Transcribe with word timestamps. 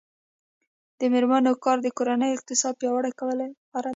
د 0.99 1.01
میرمنو 1.13 1.51
کار 1.63 1.77
د 1.83 1.87
کورنۍ 1.97 2.29
اقتصاد 2.33 2.73
پیاوړی 2.81 3.11
کولو 3.19 3.35
لاره 3.41 3.81
ده. 3.89 3.89